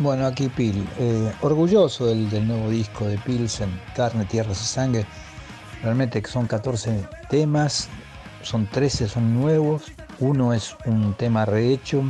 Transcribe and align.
Bueno, 0.00 0.26
aquí 0.26 0.48
Pil, 0.48 0.88
eh, 0.98 1.32
orgulloso 1.40 2.06
del, 2.06 2.46
nuevo 2.46 2.70
disco 2.70 3.04
de 3.06 3.18
Pilsen, 3.18 3.68
Carne, 3.96 4.24
Tierras 4.26 4.62
y 4.62 4.64
Sangre. 4.64 5.04
Realmente 5.82 6.22
son 6.24 6.46
14 6.46 7.04
temas, 7.28 7.88
son 8.42 8.66
13 8.68 9.08
son 9.08 9.34
nuevos, 9.34 9.82
uno 10.20 10.54
es 10.54 10.76
un 10.86 11.14
tema 11.14 11.44
rehecho, 11.46 12.04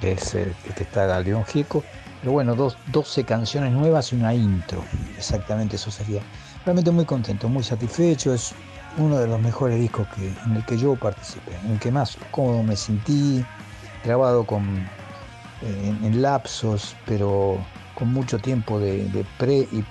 que 0.00 0.12
es 0.12 0.34
el 0.34 0.54
que 0.76 0.82
está 0.82 1.18
León 1.20 1.44
Gieco, 1.46 1.82
pero 2.20 2.32
bueno, 2.32 2.54
dos, 2.54 2.76
12 2.92 3.24
canciones 3.24 3.72
nuevas 3.72 4.12
y 4.12 4.16
una 4.16 4.34
intro, 4.34 4.84
exactamente 5.16 5.76
eso 5.76 5.90
sería. 5.90 6.20
Realmente 6.64 6.90
muy 6.90 7.04
contento, 7.04 7.48
muy 7.48 7.64
satisfecho, 7.64 8.32
es 8.32 8.54
uno 8.96 9.18
de 9.18 9.26
los 9.26 9.40
mejores 9.40 9.80
discos 9.80 10.06
que, 10.14 10.32
en 10.46 10.56
el 10.56 10.64
que 10.64 10.76
yo 10.76 10.94
participé, 10.94 11.52
en 11.64 11.72
el 11.72 11.78
que 11.80 11.90
más 11.90 12.16
cómodo 12.30 12.62
me 12.62 12.76
sentí, 12.76 13.44
grabado 14.04 14.44
con 14.44 14.86
en, 15.62 16.22
lapsos, 16.22 16.96
pero 17.06 17.58
con 17.94 18.12
mucho 18.12 18.38
tiempo 18.38 18.78
de, 18.78 19.24
pre 19.38 19.68
y 19.72 19.84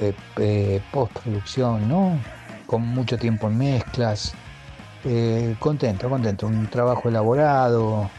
eh, 0.00 0.82
postproducción, 0.92 1.88
¿no? 1.88 2.18
Con 2.66 2.82
mucho 2.82 3.18
tiempo 3.18 3.48
en 3.48 3.58
mezclas. 3.58 4.34
Eh, 5.04 5.54
contento, 5.58 6.08
contento. 6.08 6.46
Un 6.46 6.66
trabajo 6.68 7.08
elaborado, 7.08 8.10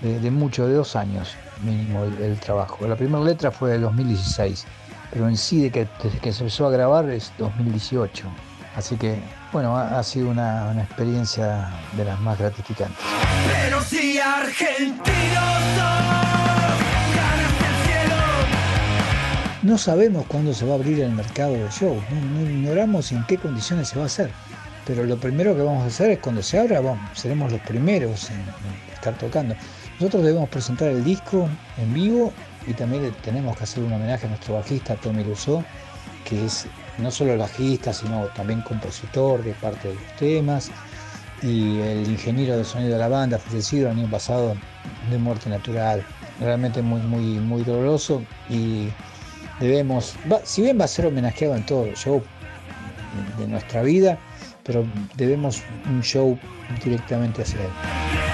de, 0.00 0.30
mucho, 0.30 0.66
de 0.66 0.74
dos 0.74 0.96
años 0.96 1.36
mínimo 1.62 2.04
el, 2.04 2.38
trabajo. 2.40 2.86
La 2.86 2.96
primera 2.96 3.22
letra 3.22 3.50
fue 3.50 3.70
del 3.70 3.82
2016, 3.82 4.66
pero 5.12 5.28
en 5.28 5.36
sí 5.36 5.62
de 5.62 5.70
que, 5.70 5.88
desde 6.02 6.18
que 6.18 6.32
se 6.32 6.40
empezó 6.40 6.66
a 6.66 6.70
grabar 6.70 7.08
es 7.10 7.32
2018. 7.38 8.24
Así 8.74 8.96
que, 8.96 9.18
bueno, 9.52 9.76
ha, 9.76 10.02
sido 10.02 10.30
una, 10.30 10.68
una, 10.70 10.82
experiencia 10.82 11.70
de 11.92 12.06
las 12.06 12.18
más 12.20 12.38
gratificantes. 12.38 12.96
Pero 13.46 13.82
si 13.82 14.18
argentinos 14.18 15.52
No 19.62 19.78
sabemos 19.78 20.26
cuándo 20.26 20.52
se 20.52 20.66
va 20.66 20.72
a 20.72 20.74
abrir 20.74 20.98
el 21.00 21.12
mercado 21.12 21.52
de 21.52 21.68
show, 21.70 21.96
no, 22.10 22.50
ignoramos 22.50 23.12
en 23.12 23.24
qué 23.26 23.38
condiciones 23.38 23.90
se 23.90 23.96
va 23.96 24.02
a 24.02 24.06
hacer. 24.06 24.28
Pero 24.84 25.04
lo 25.04 25.16
primero 25.16 25.54
que 25.54 25.62
vamos 25.62 25.84
a 25.84 25.86
hacer 25.86 26.10
es 26.10 26.18
cuando 26.18 26.42
se 26.42 26.58
abra, 26.58 26.80
vamos, 26.80 27.16
seremos 27.16 27.52
los 27.52 27.60
primeros 27.60 28.28
en, 28.30 28.42
estar 28.92 29.16
tocando. 29.18 29.54
Nosotros 30.00 30.24
debemos 30.24 30.48
presentar 30.48 30.88
el 30.88 31.04
disco 31.04 31.48
en 31.78 31.94
vivo 31.94 32.32
y 32.66 32.74
también 32.74 33.12
tenemos 33.22 33.56
que 33.56 33.64
hacer 33.64 33.82
un 33.82 33.92
homenaje 33.92 34.26
a 34.26 34.28
nuestro 34.30 34.54
bajista 34.54 34.94
Tommy 34.96 35.22
Rousseau, 35.22 35.64
que 36.24 36.44
es 36.44 36.66
no 36.98 37.10
solo 37.10 37.32
el 37.32 37.38
bajista, 37.38 37.92
sino 37.92 38.26
también 38.28 38.62
compositor 38.62 39.42
de 39.42 39.52
parte 39.54 39.88
de 39.88 39.94
los 39.94 40.16
temas 40.18 40.70
y 41.42 41.80
el 41.80 42.10
ingeniero 42.10 42.56
de 42.56 42.64
sonido 42.64 42.92
de 42.92 42.98
la 42.98 43.08
banda, 43.08 43.38
fallecido 43.38 43.90
el 43.90 43.98
año 43.98 44.10
pasado 44.10 44.54
de 45.10 45.18
muerte 45.18 45.50
natural. 45.50 46.04
Realmente 46.40 46.82
muy, 46.82 47.00
muy, 47.00 47.38
muy 47.40 47.64
doloroso 47.64 48.22
y 48.48 48.88
debemos, 49.60 50.14
si 50.44 50.62
bien 50.62 50.78
va 50.80 50.84
a 50.84 50.88
ser 50.88 51.06
homenajeado 51.06 51.56
en 51.56 51.66
todo 51.66 51.84
el 51.84 51.94
show 51.94 52.22
de 53.38 53.46
nuestra 53.46 53.82
vida, 53.82 54.18
pero 54.64 54.84
debemos 55.16 55.62
un 55.86 56.02
show 56.02 56.38
directamente 56.84 57.42
hacia 57.42 57.60
él. 57.60 58.31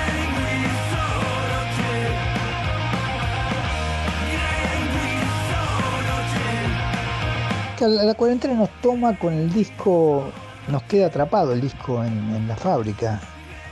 La, 7.81 8.15
cuarentena 8.15 8.55
nos 8.55 8.71
toma 8.81 9.17
con 9.19 9.33
el 9.33 9.53
disco, 9.53 10.33
nos 10.67 10.83
queda 10.85 11.07
atrapado 11.07 11.53
el 11.53 11.61
disco 11.61 12.05
en, 12.05 12.49
la 12.49 12.57
fábrica. 12.57 13.21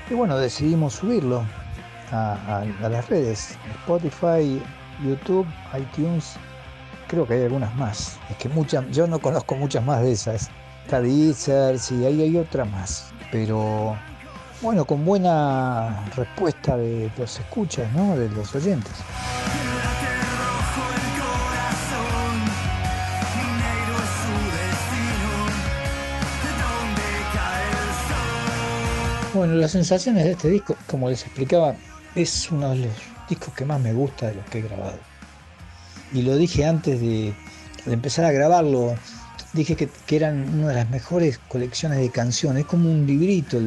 Y 0.09 0.15
bueno, 0.15 0.39
decidimos 0.39 0.95
subirlo 0.95 1.45
a, 2.13 2.65
las 2.81 3.09
redes, 3.09 3.59
Spotify, 3.83 4.63
YouTube, 5.05 5.47
iTunes 5.77 6.37
creo 7.09 7.27
que 7.27 7.35
hay 7.35 7.43
algunas 7.43 7.75
más. 7.75 8.19
Es 8.31 8.37
que 8.37 8.49
muchas, 8.49 8.85
yo 8.91 9.07
no 9.07 9.19
conozco 9.19 9.57
muchas 9.57 9.85
más 9.85 10.03
de 10.03 10.13
esas. 10.13 10.51
Está 10.85 11.01
Deezer, 11.01 11.79
sí, 11.79 12.05
ahí 12.05 12.23
hay 12.23 12.37
otra 12.37 12.65
más. 12.65 13.13
Pero 13.33 13.97
bueno, 14.63 14.85
con 14.85 15.05
buena 15.05 16.05
respuesta 16.17 16.77
de 16.77 17.11
los 17.19 17.39
escuchas, 17.39 17.93
¿no? 17.93 18.17
De 18.17 18.29
los 18.31 18.55
oyentes. 18.55 18.95
Bueno, 29.37 29.53
las 29.57 29.73
sensaciones 29.73 30.25
de 30.25 30.31
este 30.31 30.49
disco, 30.49 30.77
como 30.87 31.11
les 31.11 31.21
explicaba, 31.21 31.77
es 32.15 32.51
uno 32.51 32.71
de 32.71 32.77
los 32.77 32.93
discos 33.29 33.53
que 33.53 33.67
más 33.67 33.79
me 33.79 33.93
gusta 33.93 34.29
de 34.29 34.37
los 34.37 34.47
que 34.47 34.61
he 34.61 34.63
grabado. 34.63 34.99
Y 36.15 36.23
lo 36.23 36.37
dije 36.37 36.65
antes 36.65 36.99
de, 37.03 37.35
empezar 37.85 38.25
a 38.25 38.33
grabarlo, 38.33 38.95
dije 39.53 39.77
que, 39.77 39.91
eran 40.17 40.59
una 40.59 40.69
de 40.69 40.77
las 40.77 40.89
mejores 40.89 41.39
colecciones 41.49 41.99
de 41.99 42.09
canciones, 42.09 42.63
es 42.63 42.67
como 42.67 42.91
un 42.91 43.07
librito 43.07 43.59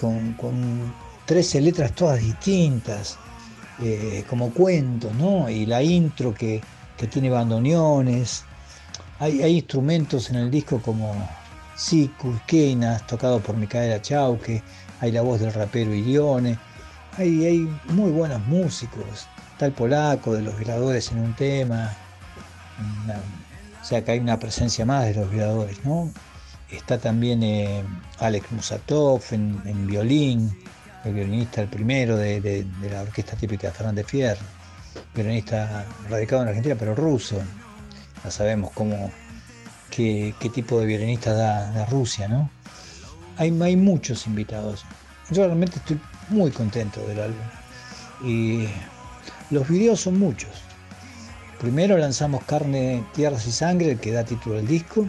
con, 0.00 0.34
con 0.34 0.94
13 1.26 1.62
letras 1.62 1.92
todas 1.96 2.20
distintas, 2.20 3.18
eh, 3.82 4.24
como 4.30 4.52
cuentos, 4.52 5.12
¿no? 5.16 5.50
Y 5.50 5.66
la 5.66 5.82
intro 5.82 6.32
que, 6.32 6.62
tiene 7.10 7.28
bandoneones, 7.28 8.44
hay, 9.18 9.42
hay, 9.42 9.56
instrumentos 9.56 10.30
en 10.30 10.36
el 10.36 10.48
disco 10.52 10.80
como 10.80 11.12
Sikus, 11.76 12.40
Kenas, 12.46 13.06
tocado 13.06 13.40
por 13.40 13.56
Micaela 13.56 14.00
Chauque, 14.00 14.62
hay 15.00 15.12
la 15.12 15.22
voz 15.22 15.40
del 15.40 15.52
rapero 15.52 15.94
Irione, 15.94 16.58
hay, 17.18 17.44
hay 17.44 17.58
muy 17.86 18.10
buenos 18.10 18.40
músicos, 18.46 19.26
el 19.66 19.72
polaco 19.72 20.34
de 20.34 20.42
los 20.42 20.58
violadores 20.58 21.10
en 21.12 21.20
un 21.20 21.34
tema, 21.34 21.94
o 23.80 23.84
sea 23.84 24.04
que 24.04 24.12
hay 24.12 24.18
una 24.18 24.38
presencia 24.38 24.84
más 24.84 25.06
de 25.06 25.14
los 25.14 25.30
violadores, 25.30 25.84
¿no? 25.84 26.10
Está 26.70 26.98
también 26.98 27.42
eh, 27.42 27.84
Alex 28.18 28.50
Musatov 28.50 29.22
en, 29.30 29.86
violín, 29.86 30.56
el 31.04 31.14
violinista 31.14 31.60
el 31.60 31.68
primero 31.68 32.16
de, 32.16 32.66
la 32.90 33.02
orquesta 33.02 33.36
típica 33.36 33.68
de 33.68 33.74
Fernández 33.74 34.06
Fierro, 34.06 34.40
violinista 35.14 35.84
radicado 36.08 36.42
en 36.42 36.48
Argentina 36.48 36.76
pero 36.78 36.94
ruso. 36.94 37.36
Ya 38.24 38.30
sabemos 38.30 38.70
cómo, 38.72 39.12
qué, 39.92 40.50
tipo 40.52 40.80
de 40.80 40.86
violinista 40.86 41.34
da, 41.34 41.86
Rusia, 41.86 42.26
¿no? 42.28 42.50
Hay, 43.36 43.50
muchos 43.76 44.26
invitados. 44.26 44.84
Yo 45.30 45.44
realmente 45.46 45.76
estoy 45.76 46.00
muy 46.28 46.50
contento 46.50 47.00
del 47.06 47.20
álbum. 47.20 47.44
Y 48.24 48.66
los 49.50 49.68
videos 49.68 50.00
son 50.00 50.18
muchos. 50.18 50.50
Primero 51.60 51.96
lanzamos 51.96 52.44
Carne, 52.44 53.04
Tierras 53.14 53.46
y 53.46 53.52
Sangre, 53.52 53.96
que 53.96 54.12
da 54.12 54.24
título 54.24 54.58
al 54.58 54.66
disco, 54.66 55.08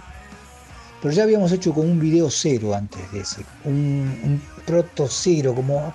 pero 1.02 1.14
ya 1.14 1.24
habíamos 1.24 1.52
hecho 1.52 1.74
como 1.74 1.90
un 1.90 2.00
video 2.00 2.30
cero 2.30 2.76
antes 2.76 3.12
de 3.12 3.22
ese, 3.22 3.44
un, 3.66 4.42
proto 4.66 5.08
cero, 5.10 5.54
como 5.56 5.94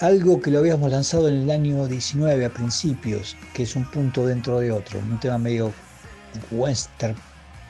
algo 0.00 0.40
que 0.40 0.50
lo 0.50 0.60
habíamos 0.60 0.90
lanzado 0.90 1.28
en 1.28 1.42
el 1.42 1.50
año 1.50 1.86
19 1.86 2.44
a 2.44 2.50
principios, 2.50 3.36
que 3.54 3.64
es 3.64 3.74
un 3.76 3.90
punto 3.90 4.26
dentro 4.26 4.60
de 4.60 4.70
otro, 4.70 5.00
un 5.00 5.18
tema 5.18 5.38
medio 5.38 5.72
western, 6.50 7.16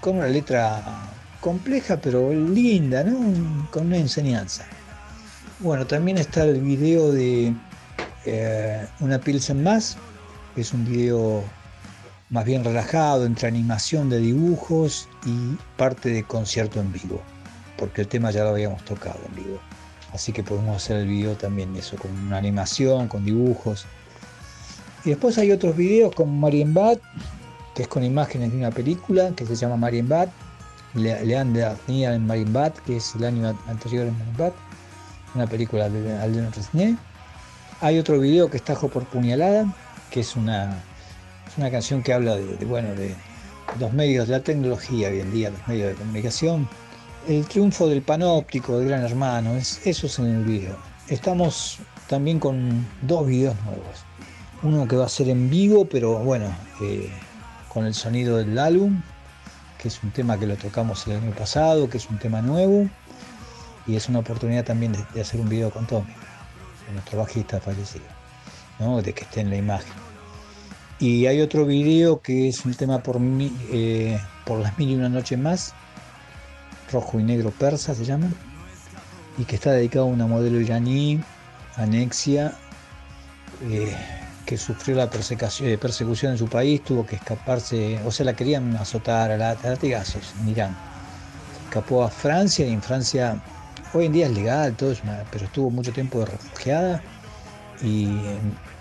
con 0.00 0.16
una 0.16 0.26
letra 0.26 0.82
compleja 1.40 1.96
pero 1.96 2.32
linda, 2.32 3.04
¿no? 3.04 3.68
con 3.70 3.86
una 3.86 3.96
enseñanza. 3.96 4.64
Bueno, 5.60 5.86
también 5.86 6.18
está 6.18 6.44
el 6.44 6.60
video 6.60 7.10
de 7.12 7.54
eh, 8.24 8.86
una 9.00 9.18
Pilsen 9.18 9.62
más, 9.62 9.96
que 10.54 10.60
es 10.60 10.72
un 10.72 10.84
video 10.84 11.42
más 12.30 12.44
bien 12.44 12.62
relajado 12.62 13.24
entre 13.24 13.48
animación 13.48 14.10
de 14.10 14.18
dibujos 14.18 15.08
y 15.24 15.56
parte 15.76 16.10
de 16.10 16.22
concierto 16.24 16.80
en 16.80 16.92
vivo, 16.92 17.22
porque 17.76 18.02
el 18.02 18.08
tema 18.08 18.30
ya 18.30 18.44
lo 18.44 18.50
habíamos 18.50 18.84
tocado 18.84 19.18
en 19.28 19.44
vivo. 19.44 19.58
Así 20.12 20.32
que 20.32 20.42
podemos 20.42 20.76
hacer 20.76 20.98
el 20.98 21.08
video 21.08 21.36
también 21.36 21.74
eso, 21.76 21.96
con 21.96 22.10
una 22.18 22.38
animación, 22.38 23.08
con 23.08 23.24
dibujos. 23.24 23.86
Y 25.04 25.10
después 25.10 25.38
hay 25.38 25.52
otros 25.52 25.76
videos 25.76 26.14
como 26.14 26.32
Marienbad, 26.32 26.98
que 27.78 27.82
es 27.82 27.88
con 27.88 28.02
imágenes 28.02 28.50
de 28.50 28.58
una 28.58 28.72
película 28.72 29.30
que 29.36 29.46
se 29.46 29.54
llama 29.54 29.76
Marienbad, 29.76 30.30
Leander 30.94 31.76
en 31.86 32.26
Marienbad, 32.26 32.72
que 32.72 32.96
es 32.96 33.14
el 33.14 33.22
año 33.22 33.56
anterior 33.68 34.08
en 34.08 34.18
Marienbad, 34.18 34.52
una 35.36 35.46
película 35.46 35.88
de 35.88 36.18
Alden 36.18 36.52
Resné. 36.52 36.96
Hay 37.80 38.00
otro 38.00 38.18
video 38.18 38.50
que 38.50 38.56
está 38.56 38.74
por 38.74 39.04
puñalada, 39.04 39.72
que 40.10 40.18
es 40.18 40.34
una, 40.34 40.76
una 41.56 41.70
canción 41.70 42.02
que 42.02 42.12
habla 42.12 42.34
de, 42.34 42.64
bueno, 42.64 42.88
de 42.96 43.14
los 43.78 43.92
medios, 43.92 44.26
de 44.26 44.32
la 44.32 44.42
tecnología 44.42 45.10
hoy 45.10 45.20
en 45.20 45.30
día, 45.30 45.50
los 45.50 45.68
medios 45.68 45.90
de 45.90 45.94
comunicación. 45.94 46.68
El 47.28 47.46
triunfo 47.46 47.86
del 47.86 48.02
panóptico, 48.02 48.76
del 48.80 48.88
gran 48.88 49.04
hermano, 49.04 49.54
es, 49.54 49.86
eso 49.86 50.08
es 50.08 50.18
en 50.18 50.34
el 50.34 50.44
video. 50.44 50.76
Estamos 51.06 51.78
también 52.08 52.40
con 52.40 52.84
dos 53.02 53.24
videos 53.24 53.54
nuevos. 53.64 54.04
Uno 54.64 54.88
que 54.88 54.96
va 54.96 55.06
a 55.06 55.08
ser 55.08 55.28
en 55.28 55.48
vivo, 55.48 55.84
pero 55.84 56.18
bueno, 56.18 56.46
eh, 56.80 57.08
con 57.78 57.86
el 57.86 57.94
sonido 57.94 58.38
del 58.38 58.58
álbum, 58.58 59.00
que 59.80 59.86
es 59.86 60.02
un 60.02 60.10
tema 60.10 60.36
que 60.36 60.48
lo 60.48 60.56
tocamos 60.56 61.06
el 61.06 61.18
año 61.18 61.30
pasado, 61.30 61.88
que 61.88 61.98
es 61.98 62.10
un 62.10 62.18
tema 62.18 62.42
nuevo. 62.42 62.90
y 63.86 63.94
es 63.94 64.08
una 64.08 64.18
oportunidad 64.18 64.64
también 64.64 64.92
de, 65.14 65.20
hacer 65.20 65.40
un 65.40 65.48
video 65.48 65.70
con 65.70 65.86
Tommy, 65.86 66.12
nuestro 66.92 67.20
bajista 67.20 67.60
fallecido, 67.60 68.04
de 69.00 69.14
que 69.14 69.22
esté 69.22 69.42
en 69.42 69.50
la 69.50 69.56
imagen. 69.58 69.92
Y 70.98 71.26
hay 71.26 71.40
otro 71.40 71.66
video 71.66 72.20
que 72.20 72.48
es 72.48 72.64
un 72.64 72.74
tema 72.74 73.00
por, 73.00 73.18
eh, 73.20 74.20
por 74.44 74.58
las 74.58 74.76
mil 74.76 74.90
y 74.90 74.96
una 74.96 75.08
noches 75.08 75.38
más, 75.38 75.72
rojo 76.92 77.20
y 77.20 77.22
negro 77.22 77.52
persa 77.52 77.94
se 77.94 78.04
llama, 78.04 78.26
y 79.38 79.44
que 79.44 79.54
está 79.54 79.70
dedicado 79.70 80.06
a 80.06 80.08
una 80.08 80.26
modelo 80.26 80.60
iraní, 80.60 81.20
Anexia, 81.76 82.54
eh, 83.70 84.17
que 84.48 84.56
sufrió 84.56 84.96
la 84.96 85.04
eh, 85.04 85.78
persecución, 85.78 86.32
en 86.32 86.38
su 86.38 86.48
país, 86.48 86.82
tuvo 86.82 87.04
que 87.04 87.16
escaparse, 87.16 88.00
o 88.06 88.10
sea, 88.10 88.24
la 88.24 88.32
querían 88.32 88.74
azotar 88.76 89.30
a, 89.30 89.36
la, 89.36 89.54
latigazos 89.62 90.32
en 90.40 90.48
Irán. 90.48 90.76
Escapó 91.66 92.02
a 92.02 92.08
Francia 92.08 92.66
y 92.66 92.72
en 92.72 92.80
Francia 92.80 93.38
hoy 93.92 94.06
en 94.06 94.12
día 94.14 94.26
es 94.26 94.32
legal, 94.32 94.74
todo 94.74 94.94
pero 95.30 95.44
estuvo 95.44 95.68
mucho 95.68 95.92
tiempo 95.92 96.20
de 96.20 96.26
refugiada 96.26 97.02
y 97.82 98.08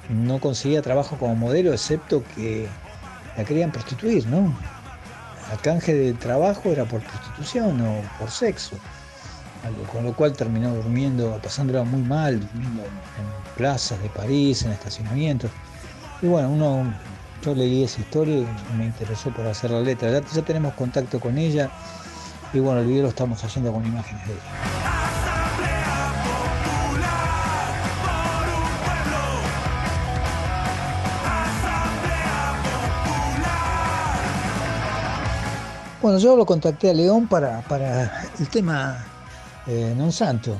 no 0.07 0.39
conseguía 0.39 0.81
trabajo 0.81 1.17
como 1.17 1.35
modelo, 1.35 1.73
excepto 1.73 2.23
que 2.33 2.65
la 3.35 3.43
querían 3.43 3.69
prostituir, 3.69 4.25
¿no? 4.27 4.57
El 5.51 5.59
canje 5.59 5.93
de 5.93 6.13
trabajo 6.13 6.71
era 6.71 6.85
por 6.85 7.01
prostitución 7.01 7.81
o 7.81 8.01
por 8.17 8.31
sexo, 8.31 8.77
con 9.91 10.03
lo 10.03 10.13
cual 10.13 10.33
terminó 10.33 10.73
durmiendo, 10.73 11.39
pasándola 11.43 11.83
muy 11.83 12.01
mal, 12.01 12.39
durmiendo 12.39 12.83
en, 12.83 13.55
plazas 13.55 14.01
de 14.01 14.09
París, 14.09 14.63
en 14.63 14.71
estacionamientos. 14.71 15.51
Y 16.21 16.27
bueno, 16.27 16.49
uno, 16.49 16.93
yo 17.43 17.55
leí 17.55 17.83
esa 17.83 18.01
historia 18.01 18.35
y 18.37 18.77
me 18.77 18.85
interesó 18.85 19.31
por 19.31 19.47
hacer 19.47 19.71
la 19.71 19.81
letra. 19.81 20.11
Ya, 20.11 20.21
ya 20.21 20.41
tenemos 20.41 20.73
contacto 20.73 21.19
con 21.19 21.37
ella 21.37 21.69
y 22.53 22.59
bueno, 22.59 22.81
el 22.81 22.87
video 22.87 23.03
lo 23.03 23.09
estamos 23.09 23.43
haciendo 23.43 23.71
con 23.71 23.85
imágenes 23.85 24.27
de 24.27 24.33
ella. 24.33 24.97
Bueno, 36.07 36.19
yo 36.19 36.37
lo 36.37 36.45
contacté 36.45 36.89
a 36.89 36.93
León 36.93 37.27
para, 37.27 37.61
el 38.39 38.47
tema 38.47 39.03
eh, 39.67 39.93
Non 39.95 40.11
Santo. 40.11 40.57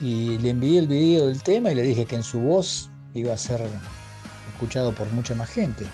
Y 0.00 0.38
le 0.38 0.50
envié 0.50 0.78
el 0.80 0.88
video 0.88 1.26
del 1.26 1.42
tema 1.42 1.70
y 1.70 1.74
le 1.74 1.82
dije 1.82 2.06
que 2.06 2.16
en 2.16 2.22
su 2.22 2.40
voz 2.40 2.90
iba 3.14 3.32
a 3.34 3.36
ser 3.36 3.60
escuchado 4.52 4.92
por 4.92 5.10
mucha 5.12 5.34
más 5.34 5.50
gente. 5.50 5.86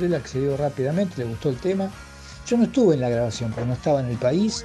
Él 0.00 0.14
accedió 0.14 0.56
rápidamente, 0.56 1.18
le 1.18 1.24
gustó 1.24 1.50
el 1.50 1.56
tema. 1.56 1.90
Yo 2.46 2.56
no 2.56 2.64
estuve 2.64 2.94
en 2.94 3.00
la 3.00 3.08
grabación 3.08 3.52
porque 3.52 3.66
no 3.66 3.74
estaba 3.74 4.00
en 4.00 4.06
el 4.06 4.16
país, 4.16 4.64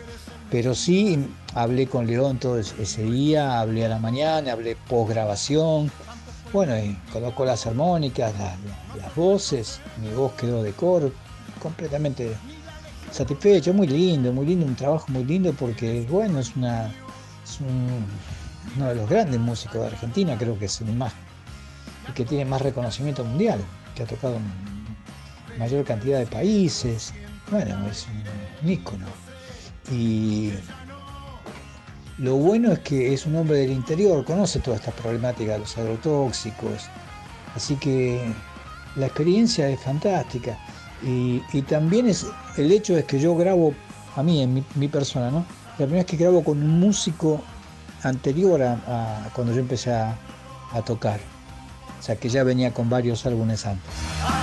pero 0.49 0.73
sí 0.73 1.27
hablé 1.53 1.87
con 1.87 2.07
León 2.07 2.39
todo 2.39 2.57
ese 2.57 3.03
día, 3.03 3.59
hablé 3.59 3.85
a 3.85 3.89
la 3.89 3.99
mañana, 3.99 4.53
hablé 4.53 4.75
post 4.87 5.11
grabación. 5.11 5.91
Bueno, 6.51 6.77
y 6.77 6.97
colocó 7.11 7.45
las 7.45 7.65
armónicas, 7.65 8.33
las, 8.37 8.55
las 8.97 9.15
voces, 9.15 9.79
mi 10.01 10.09
voz 10.13 10.33
quedó 10.33 10.63
de 10.63 10.71
coro, 10.71 11.11
completamente 11.61 12.35
satisfecho, 13.13 13.73
muy 13.73 13.87
lindo, 13.87 14.33
muy 14.33 14.47
lindo, 14.47 14.65
un 14.65 14.75
trabajo 14.75 15.05
muy 15.09 15.23
lindo 15.23 15.53
porque, 15.53 16.05
bueno, 16.09 16.39
es, 16.39 16.55
una, 16.55 16.91
uno 18.75 18.87
de 18.87 18.95
los 18.95 19.09
grandes 19.09 19.39
músicos 19.39 19.81
de 19.81 19.87
Argentina, 19.87 20.35
creo 20.37 20.57
que 20.57 20.65
es 20.65 20.81
el 20.81 20.93
más, 20.93 21.13
el 22.07 22.13
que 22.15 22.25
tiene 22.25 22.45
más 22.45 22.61
reconocimiento 22.61 23.23
mundial, 23.23 23.59
que 23.95 24.03
ha 24.03 24.07
tocado 24.07 24.37
mayor 25.59 25.85
cantidad 25.85 26.19
de 26.19 26.25
países, 26.25 27.13
bueno, 27.51 27.87
es 27.87 28.07
un, 28.63 28.69
ícono. 28.69 29.05
Y 29.91 30.51
lo 32.17 32.35
bueno 32.37 32.71
es 32.71 32.79
que 32.79 33.13
es 33.13 33.27
un 33.27 33.35
hombre 33.35 33.57
del 33.57 33.71
interior, 33.71 34.25
conoce 34.25 34.59
todas 34.59 34.79
estas 34.79 34.95
problemáticas 34.95 35.53
de 35.53 35.59
los 35.59 35.77
agrotóxicos, 35.77 36.89
así 37.55 37.75
que 37.75 38.33
la 38.95 39.05
experiencia 39.05 39.69
es 39.69 39.79
fantástica. 39.81 40.57
Y, 41.05 41.61
también 41.63 42.07
es 42.07 42.25
el 42.57 42.71
hecho 42.71 42.97
es 42.97 43.05
que 43.05 43.19
yo 43.19 43.35
grabo, 43.35 43.73
a 44.15 44.23
mí, 44.23 44.41
en 44.41 44.65
mi, 44.75 44.87
persona, 44.87 45.29
¿no? 45.29 45.45
La 45.71 45.85
primera 45.85 46.03
vez 46.03 46.05
que 46.05 46.17
grabo 46.17 46.43
con 46.43 46.61
un 46.61 46.79
músico 46.79 47.41
anterior 48.03 48.61
a, 48.61 49.29
cuando 49.33 49.53
yo 49.53 49.59
empecé 49.59 49.93
a, 49.93 50.17
a 50.71 50.81
tocar. 50.81 51.19
O 51.99 52.03
sea, 52.03 52.15
que 52.15 52.29
ya 52.29 52.43
venía 52.43 52.73
con 52.73 52.89
varios 52.89 53.25
álbumes 53.25 53.65
antes. 53.65 54.42